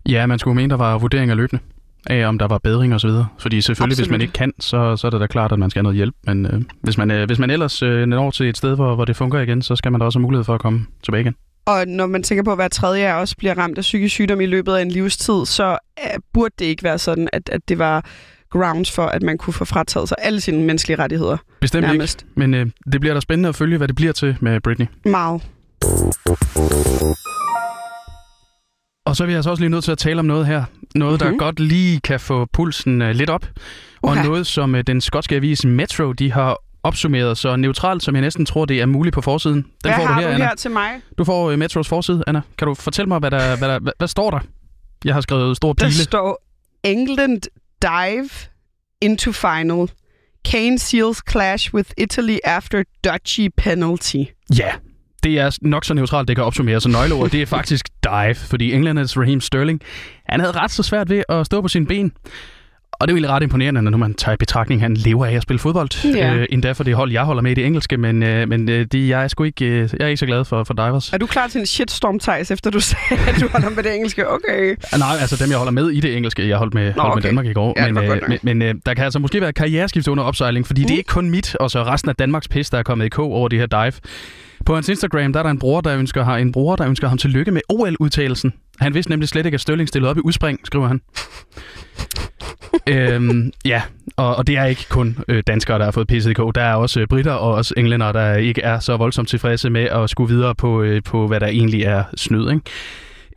Ja, 0.10 0.25
man 0.25 0.39
skulle 0.39 0.56
mene, 0.56 0.70
der 0.70 0.77
var 0.77 0.98
vurderinger 0.98 1.36
løbende 1.36 1.63
af, 2.10 2.27
om 2.27 2.38
der 2.38 2.48
var 2.48 2.58
bedring 2.58 2.94
og 2.94 3.01
så 3.01 3.08
videre. 3.08 3.27
Fordi 3.39 3.62
selvfølgelig, 3.62 3.94
Absolut. 3.94 4.08
hvis 4.08 4.12
man 4.12 4.22
ikke 4.22 4.34
kan, 4.34 4.54
så, 4.60 4.96
så 4.96 5.08
er 5.08 5.12
det 5.12 5.22
da 5.22 5.27
klart, 5.27 5.51
at 5.51 5.60
man 5.60 5.70
skal 5.70 5.80
have 5.80 5.84
noget 5.84 5.96
hjælp. 5.96 6.16
Men 6.24 6.46
øh, 6.46 6.62
hvis, 6.82 6.98
man, 6.98 7.12
øh, 7.12 7.25
hvis 7.25 7.39
man 7.39 7.50
ellers 7.50 7.84
øh, 7.84 8.06
når 8.06 8.32
til 8.32 8.50
et 8.50 8.58
sted, 8.58 8.75
hvor, 8.75 8.96
hvor 8.96 9.06
det 9.06 9.16
fungerer 9.16 9.44
igen, 9.44 9.62
så 9.62 9.75
skal 9.75 9.92
man 9.92 10.00
da 10.00 10.06
også 10.06 10.20
have 10.20 10.24
mulighed 10.24 10.44
for 10.44 10.54
at 10.54 10.62
komme 10.62 10.86
tilbage 11.04 11.22
igen. 11.22 11.36
Og 11.66 11.88
når 11.88 12.06
man 12.06 12.24
tænker 12.24 12.44
på, 12.44 12.51
at 12.51 12.58
hver 12.58 12.68
tredje 12.68 13.13
os 13.13 13.36
bliver 13.36 13.58
ramt 13.58 13.77
af 13.77 13.82
psykisk 13.82 14.13
sygdom 14.13 14.42
i 14.42 14.46
løbet 14.46 14.74
af 14.74 14.82
en 14.82 14.92
livstid, 14.92 15.46
så 15.46 15.77
uh, 16.04 16.22
burde 16.34 16.54
det 16.60 16.66
ikke 16.66 16.84
være 16.84 16.98
sådan, 16.98 17.30
at, 17.34 17.50
at 17.50 17.62
det 17.70 17.80
var 17.80 18.06
grounds 18.50 18.92
for, 18.92 19.06
at 19.06 19.24
man 19.24 19.38
kunne 19.38 19.54
få 19.54 19.66
frataget 19.66 20.10
sig 20.10 20.18
alle 20.22 20.42
sine 20.42 20.63
menneskelige 20.63 21.00
rettigheder. 21.00 21.38
Bestemt 21.62 21.88
nærmest. 21.88 22.22
ikke, 22.22 22.39
men 22.39 22.54
øh, 22.54 22.66
det 22.92 23.01
bliver 23.01 23.13
da 23.13 23.20
spændende 23.20 23.50
at 23.50 23.56
følge, 23.56 23.77
hvad 23.77 23.88
det 23.88 23.96
bliver 23.96 24.12
til 24.12 24.38
med 24.42 24.60
Britney. 24.62 24.86
Meget. 25.06 25.42
Og 29.06 29.15
så 29.15 29.24
er 29.24 29.27
vi 29.27 29.34
altså 29.34 29.50
også 29.50 29.62
lige 29.62 29.70
nødt 29.70 29.84
til 29.84 29.91
at 29.91 29.98
tale 29.98 30.20
om 30.20 30.25
noget 30.25 30.48
her. 30.48 30.63
Noget, 30.96 31.22
mm-hmm. 31.22 31.38
der 31.38 31.46
godt 31.46 31.60
lige 31.60 32.00
kan 32.00 32.20
få 32.20 32.46
pulsen 32.53 33.01
uh, 33.01 33.10
lidt 33.10 33.29
op. 33.29 33.46
Okay. 34.01 34.20
Og 34.20 34.25
noget, 34.25 34.48
som 34.48 34.74
uh, 34.74 34.82
den 34.82 35.01
skotske 35.01 35.36
avis 35.36 35.65
Metro, 35.65 36.13
de 36.13 36.32
har 36.32 36.58
opsummeret 36.84 37.38
så 37.38 37.56
neutralt, 37.56 38.03
som 38.03 38.15
jeg 38.15 38.22
næsten 38.22 38.46
tror, 38.46 38.65
det 38.65 38.82
er 38.82 38.86
muligt 38.86 39.13
på 39.13 39.22
forsiden. 39.22 39.56
Den 39.56 39.65
hvad 39.82 39.94
får 39.96 40.08
du 40.08 40.13
her, 40.13 40.22
du 40.22 40.34
Anna. 40.34 40.46
her 40.46 40.56
til 40.56 40.72
mig? 40.72 41.01
Du 41.17 41.24
får 41.24 41.51
uh, 41.51 41.60
Metros 41.60 41.88
forside, 41.88 42.24
Anna. 42.27 42.41
Kan 42.58 42.67
du 42.67 42.74
fortælle 42.74 43.08
mig, 43.08 43.20
hvad, 43.20 43.32
der, 43.32 43.58
hvad, 43.58 43.70
der, 43.70 43.79
hvad, 43.79 43.94
hvad 43.98 44.08
står 44.08 44.32
der? 44.32 44.39
Jeg 45.06 45.13
har 45.13 45.22
skrevet 45.22 45.58
stor 45.58 45.74
pile. 45.74 45.88
Der 45.88 45.94
står 45.94 46.44
England 46.84 47.41
dive 47.82 48.29
into 49.01 49.32
final. 49.32 49.91
Kane 50.46 50.79
seals 50.79 51.22
clash 51.29 51.74
with 51.74 51.91
Italy 51.98 52.38
after 52.44 52.84
dodgy 53.03 53.50
penalty. 53.58 54.24
Ja, 54.58 54.72
det 55.28 55.40
er 55.40 55.58
nok 55.62 55.86
så 55.86 55.94
neutralt, 55.94 56.28
det 56.28 56.36
kan 56.36 56.46
opsummere. 56.46 56.82
Så 56.82 56.90
nøgleord, 56.90 57.30
det 57.30 57.42
er 57.42 57.46
faktisk 57.46 57.86
dive, 58.04 58.36
fordi 58.36 58.74
Englanders 58.74 59.18
Raheem 59.18 59.42
Sterling, 59.42 59.82
han 60.30 60.40
havde 60.40 60.52
ret 60.52 60.72
så 60.72 60.84
svært 60.84 61.10
ved 61.10 61.24
at 61.30 61.46
stå 61.46 61.62
på 61.62 61.68
sine 61.68 61.86
ben. 61.86 62.12
Og 63.00 63.08
det 63.08 63.12
er 63.12 63.14
jo 63.14 63.18
egentlig 63.18 63.30
ret 63.30 63.44
imponerende, 63.44 63.82
når 63.82 63.98
man 63.98 64.14
tager 64.14 64.34
i 64.34 64.38
betragtning, 64.38 64.82
at 64.82 64.84
han 64.84 64.94
lever 64.94 65.26
af 65.26 65.34
at 65.34 65.42
spille 65.42 65.60
fodbold. 65.60 66.16
Ja. 66.16 66.36
Øh, 66.36 66.46
endda 66.50 66.72
for 66.72 66.84
det 66.84 66.96
hold, 66.96 67.12
jeg 67.12 67.24
holder 67.24 67.42
med 67.42 67.52
i 67.52 67.54
det 67.54 67.66
engelske, 67.66 67.98
men, 67.98 68.24
øh, 68.24 68.50
men 68.50 68.70
øh, 68.70 68.86
de, 68.92 69.10
jeg, 69.10 69.24
er 69.24 69.28
sgu 69.28 69.44
ikke, 69.44 69.66
øh, 69.66 69.90
jeg 70.00 70.06
er 70.06 70.08
ikke 70.08 70.18
så 70.18 70.26
glad 70.26 70.46
for, 70.46 70.64
for 70.64 70.74
divers. 70.74 71.14
Er 71.14 71.18
du 71.18 71.26
klar 71.26 71.48
til 71.48 71.60
en 71.60 71.66
shitstorm, 71.66 72.20
Thijs, 72.20 72.52
efter 72.52 72.72
du 72.72 72.80
sagde, 72.92 73.22
at 73.28 73.42
du 73.42 73.48
holder 73.48 73.70
med 73.70 73.84
det 73.84 73.96
engelske? 73.96 74.30
Okay. 74.30 74.76
Nej, 74.98 75.16
altså 75.22 75.44
dem, 75.44 75.50
jeg 75.50 75.58
holder 75.58 75.72
med 75.72 75.90
i 75.90 76.00
det 76.00 76.18
engelske. 76.18 76.50
Jeg 76.50 76.58
holdt 76.58 76.74
med, 76.74 76.94
Nå, 76.96 77.02
holdt 77.02 77.16
med 77.16 77.24
okay. 77.24 77.28
Danmark 77.28 77.46
i 77.46 77.54
går. 77.54 77.74
Ja, 77.78 77.92
men, 77.92 78.04
øh, 78.04 78.22
men, 78.28 78.40
men 78.42 78.62
øh, 78.62 78.76
der 78.86 78.94
kan 78.94 79.04
altså 79.04 79.20
måske 79.20 79.42
være 79.42 79.54
karriereskift 79.54 80.08
under 80.08 80.24
opsejling, 80.24 80.68
fordi 80.68 80.82
mm. 80.82 80.88
det 80.88 80.94
er 80.94 80.98
ikke 80.98 81.08
kun 81.08 81.30
mit 81.30 81.56
og 81.56 81.72
så 81.72 81.84
resten 81.84 82.10
af 82.10 82.16
Danmarks 82.16 82.48
pis, 82.48 82.70
der 82.70 82.78
er 82.78 82.84
kommet 82.84 83.06
i 83.06 83.10
kog 83.10 83.32
over 83.32 83.48
det 83.48 83.60
her 83.60 83.66
dive. 83.66 83.94
På 84.68 84.76
hans 84.76 84.90
Instagram, 84.90 85.34
der 85.34 85.40
er 85.40 85.44
der 85.44 85.50
en 85.50 85.60
bror, 85.60 85.82
der 85.82 85.98
ønsker, 85.98 86.24
har 86.24 86.38
en 86.38 86.52
bror, 86.52 86.76
der 86.76 86.88
ønsker 86.88 87.08
ham 87.08 87.18
tillykke 87.18 87.52
med 87.52 87.62
OL-udtagelsen. 87.70 88.54
Han 88.80 88.94
vidste 88.94 89.12
nemlig 89.12 89.30
slet 89.30 89.46
ikke, 89.46 89.56
at 89.56 89.62
Stølling 89.62 89.90
stillede 89.90 90.10
op 90.10 90.18
i 90.18 90.22
udspring, 90.24 90.60
skriver 90.64 90.88
han. 90.88 91.02
øhm, 92.94 93.52
ja, 93.66 93.82
og, 94.18 94.36
og 94.36 94.48
det 94.48 94.58
er 94.58 94.66
ikke 94.66 94.86
kun 94.90 95.18
øh, 95.28 95.44
danskere, 95.48 95.80
der 95.80 95.84
har 95.84 95.92
fået 95.92 96.34
kog. 96.36 96.56
Der 96.56 96.62
er 96.62 96.74
også 96.74 97.00
øh, 97.00 97.08
britter 97.08 97.32
og 97.32 97.54
også 97.54 97.74
englænder, 97.78 98.12
der 98.12 98.36
ikke 98.36 98.62
er 98.62 98.80
så 98.80 98.98
voldsomt 98.98 99.30
tilfredse 99.30 99.70
med 99.70 99.84
at 99.84 100.10
skulle 100.10 100.34
videre 100.34 100.56
på, 100.56 100.82
øh, 100.82 101.04
på 101.04 101.28
hvad 101.28 101.40
der 101.40 101.48
egentlig 101.48 101.84
er 101.84 102.04
snyd. 102.18 102.52
Ikke? 102.52 102.62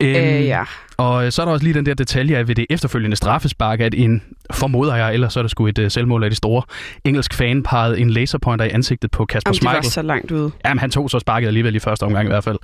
Øh, 0.01 0.45
ja. 0.45 0.63
Og 0.97 1.25
øh, 1.25 1.31
så 1.31 1.41
er 1.41 1.45
der 1.45 1.53
også 1.53 1.63
lige 1.63 1.73
den 1.73 1.85
der 1.85 1.93
detalje 1.93 2.37
af 2.37 2.47
ved 2.47 2.55
det 2.55 2.65
efterfølgende 2.69 3.15
straffespark, 3.17 3.79
at 3.79 3.93
en, 3.93 4.23
formoder 4.53 4.95
jeg, 4.95 5.13
ellers 5.13 5.33
så 5.33 5.39
er 5.39 5.43
det 5.43 5.51
sgu 5.51 5.67
et 5.67 5.79
uh, 5.79 5.85
selvmål 5.89 6.23
af 6.23 6.29
de 6.29 6.35
store, 6.35 6.63
engelsk 7.05 7.33
fan 7.33 7.63
pegede 7.63 7.99
en 7.99 8.09
laserpointer 8.09 8.65
i 8.65 8.69
ansigtet 8.69 9.11
på 9.11 9.25
Kasper 9.25 9.49
Jamen, 9.49 9.55
Schmeichel. 9.55 9.91
så 9.91 10.01
langt 10.01 10.31
ude. 10.31 10.51
Jamen, 10.65 10.79
han 10.79 10.91
tog 10.91 11.09
så 11.09 11.19
sparket 11.19 11.47
alligevel 11.47 11.75
i 11.75 11.79
første 11.79 12.03
omgang 12.03 12.25
i 12.25 12.29
hvert 12.29 12.43
fald. 12.43 12.57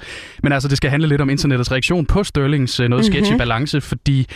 Men 0.44 0.52
altså, 0.52 0.70
det 0.70 0.78
skal 0.78 0.90
handle 0.90 1.08
lidt 1.08 1.22
om 1.22 1.30
internettets 1.30 1.72
reaktion 1.72 2.06
på 2.06 2.24
Sterlings 2.24 2.80
uh, 2.80 2.88
noget 2.88 3.06
sketchy 3.06 3.20
Mhm. 3.22 3.28
mm-hmm. 3.30 3.38
balance, 3.38 3.82
fordi 3.82 4.28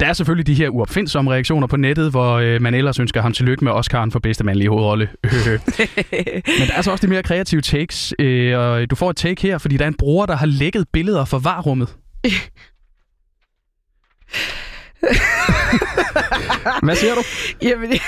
der 0.00 0.06
er 0.06 0.12
selvfølgelig 0.12 0.46
de 0.46 0.54
her 0.54 0.68
uopfindsomme 0.68 1.32
reaktioner 1.32 1.66
på 1.66 1.76
nettet, 1.76 2.10
hvor 2.10 2.32
øh, 2.34 2.62
man 2.62 2.74
ellers 2.74 3.00
ønsker 3.00 3.22
ham 3.22 3.32
tillykke 3.32 3.64
med 3.64 3.72
Oscar'en 3.72 4.10
for 4.10 4.18
bedste 4.18 4.44
mandlige 4.44 4.68
hovedrolle. 4.68 5.08
Men 5.24 6.66
der 6.68 6.74
er 6.76 6.82
så 6.82 6.90
også 6.90 7.06
de 7.06 7.10
mere 7.10 7.22
kreative 7.22 7.60
takes, 7.60 8.14
øh, 8.18 8.58
og 8.58 8.90
du 8.90 8.96
får 8.96 9.10
et 9.10 9.16
take 9.16 9.42
her, 9.42 9.58
fordi 9.58 9.76
der 9.76 9.84
er 9.84 9.88
en 9.88 9.94
bruger, 9.98 10.26
der 10.26 10.36
har 10.36 10.46
lækket 10.46 10.84
billeder 10.92 11.24
fra 11.24 11.38
varrummet. 11.42 11.88
Hvad 16.82 16.96
siger 16.96 17.14
du? 17.14 17.22
Jamen, 17.62 17.98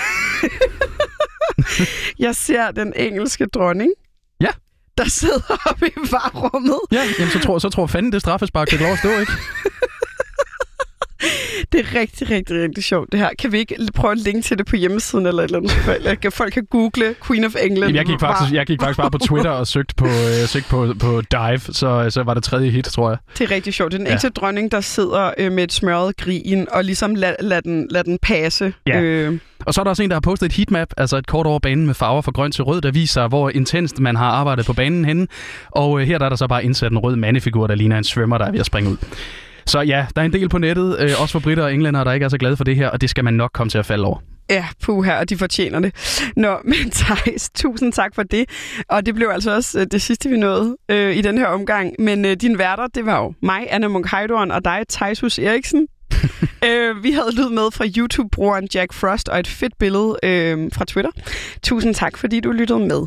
jeg 2.19 2.37
ser 2.37 2.71
den 2.71 2.93
engelske 2.97 3.47
dronning. 3.47 3.93
Ja. 4.41 4.49
Der 4.99 5.09
sidder 5.09 5.69
oppe 5.71 5.89
i 5.89 5.93
varrummet. 5.97 6.79
Ja, 6.93 7.03
jamen, 7.19 7.33
så 7.33 7.39
tror, 7.39 7.59
så 7.59 7.71
tror 7.71 7.87
fanden, 7.87 8.13
det 8.13 8.21
straffespark 8.21 8.69
kan 8.69 8.79
lov 8.79 8.93
at 8.93 8.99
stå, 8.99 9.09
ikke? 9.19 9.33
Det 11.73 11.81
er 11.81 12.00
rigtig, 12.00 12.31
rigtig, 12.31 12.62
rigtig 12.62 12.85
sjovt, 12.85 13.12
det 13.12 13.21
her. 13.21 13.29
Kan 13.38 13.53
vi 13.53 13.59
ikke 13.59 13.77
prøve 13.95 14.12
at 14.12 14.19
linke 14.19 14.43
til 14.43 14.59
det 14.59 14.67
på 14.67 14.77
hjemmesiden 14.77 15.27
eller 15.27 15.43
et 15.43 15.47
eller 15.47 15.59
andet? 15.59 15.97
Eller 15.97 16.15
kan 16.15 16.33
folk 16.33 16.53
kan 16.53 16.67
google 16.71 17.15
Queen 17.27 17.45
of 17.45 17.55
England. 17.62 17.79
Jamen, 17.79 17.97
jeg, 17.97 18.05
gik 18.07 18.21
faktisk, 18.21 18.55
jeg 18.55 18.67
gik 18.67 18.81
faktisk 18.81 18.99
bare 18.99 19.11
på 19.11 19.19
Twitter 19.19 19.50
og 19.50 19.67
søgte 19.67 19.95
på, 19.95 20.07
øh, 20.07 20.47
søgte 20.47 20.69
på, 20.71 20.95
på 21.00 21.23
Dive, 21.31 21.59
så, 21.59 22.07
så 22.11 22.23
var 22.23 22.35
det 22.35 22.43
tredje 22.43 22.71
hit, 22.71 22.85
tror 22.85 23.09
jeg. 23.11 23.19
Det 23.38 23.50
er 23.50 23.55
rigtig 23.55 23.75
sjovt. 23.75 23.93
Det 23.93 23.97
er 23.97 23.99
den 23.99 24.07
Ja. 24.07 24.12
eneste 24.12 24.29
dronning, 24.31 24.73
der 24.73 24.81
sidder 24.81 25.31
øh, 25.38 25.53
med 25.53 25.65
et 25.65 25.73
smørret 25.73 26.17
grin 26.17 26.67
og 26.73 26.85
ligesom 26.85 27.15
lad, 27.15 27.35
lad, 27.41 27.62
den, 27.62 27.87
lad 27.91 28.05
den 28.05 28.19
passe. 28.23 28.73
Ja. 28.87 29.00
Øh, 29.00 29.38
Og 29.67 29.75
så 29.75 29.81
er 29.81 29.85
der 29.85 29.91
også 29.91 30.03
en, 30.03 30.11
der 30.11 30.15
har 30.17 30.21
postet 30.21 30.47
et 30.47 30.53
heatmap, 30.53 30.88
altså 30.97 31.17
et 31.17 31.27
kort 31.27 31.47
over 31.47 31.59
banen 31.59 31.87
med 31.87 31.95
farver 31.95 32.23
fra 32.23 32.33
grøn 32.33 32.53
til 32.53 32.65
rød, 32.65 32.81
der 32.81 32.91
viser, 32.91 33.29
hvor 33.29 33.50
intenst 33.50 34.00
man 34.00 34.17
har 34.17 34.27
arbejdet 34.31 34.67
på 34.67 34.73
banen 34.73 35.05
henne. 35.05 35.27
Og 35.71 36.00
øh, 36.00 36.07
her 36.07 36.19
der 36.19 36.25
er 36.25 36.29
der 36.29 36.37
så 36.37 36.47
bare 36.47 36.65
indsat 36.65 36.93
en 36.93 36.99
rød 36.99 37.17
mandefigur, 37.17 37.67
der 37.67 37.75
ligner 37.75 37.99
en 37.99 38.05
svømmer, 38.05 38.38
der 38.38 38.45
er 38.45 38.50
ved 38.50 38.61
at 38.61 38.67
springe 38.67 38.91
ud. 38.91 38.97
Så 39.69 39.81
ja, 39.81 40.07
der 40.17 40.23
er 40.23 40.27
en 40.27 40.33
del 40.33 40.49
på 40.49 40.59
nettet, 40.59 41.01
øh, 41.01 41.11
også 41.23 41.33
for 41.33 41.39
britter 41.41 41.65
og 41.65 41.75
englænder, 41.75 42.05
der 42.05 42.13
ikke 42.13 42.25
er 42.25 42.29
så 42.29 42.39
glade 42.39 42.57
for 42.57 42.65
det 42.65 42.77
her, 42.77 42.89
og 42.89 43.01
det 43.01 43.11
skal 43.11 43.25
man 43.25 43.35
nok 43.35 43.51
komme 43.53 43.71
til 43.71 43.79
at 43.79 43.87
falde 43.87 44.05
over. 44.05 44.19
Ja, 44.51 44.67
puha, 44.83 45.19
og 45.19 45.31
de 45.31 45.37
fortjener 45.37 45.81
det. 45.81 45.95
Nå, 46.37 46.57
men 46.65 46.91
Thijs, 46.91 47.51
tusind 47.55 47.93
tak 47.93 48.15
for 48.15 48.23
det. 48.23 48.49
Og 48.89 49.07
det 49.07 49.15
blev 49.15 49.29
altså 49.33 49.55
også 49.55 49.81
øh, 49.81 49.87
det 49.93 50.03
sidste, 50.03 50.29
vi 50.29 50.37
nåede 50.37 50.77
øh, 50.89 51.17
i 51.17 51.21
den 51.21 51.39
her 51.39 51.47
omgang. 51.47 51.95
Men 51.99 52.25
øh, 52.25 52.37
din 52.37 52.59
værter, 52.59 52.87
det 52.87 53.07
var 53.07 53.19
jo 53.23 53.35
mig, 53.43 53.67
Anna 53.71 53.89
Munk 53.89 54.13
og 54.13 54.65
dig, 54.65 54.85
Thijs 54.91 55.21
Hus 55.21 55.39
Eriksen. 55.39 55.89
øh, 56.69 57.03
vi 57.03 57.11
havde 57.11 57.35
lyd 57.37 57.49
med 57.49 57.71
fra 57.73 57.85
YouTube-brugeren 57.99 58.69
Jack 58.75 58.93
Frost 58.93 59.29
og 59.29 59.41
et 59.41 59.47
fedt 59.47 59.79
billede 59.79 60.17
øh, 60.23 60.71
fra 60.73 60.85
Twitter. 60.85 61.11
Tusind 61.63 61.95
tak, 61.95 62.17
fordi 62.17 62.41
du 62.41 62.51
lyttede 62.51 62.79
med. 62.79 63.07